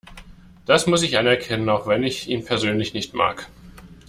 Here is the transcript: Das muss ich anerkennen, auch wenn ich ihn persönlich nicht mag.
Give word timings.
Das 0.65 0.87
muss 0.87 1.03
ich 1.03 1.19
anerkennen, 1.19 1.69
auch 1.69 1.85
wenn 1.85 2.01
ich 2.01 2.27
ihn 2.27 2.43
persönlich 2.43 2.95
nicht 2.95 3.13
mag. 3.13 3.47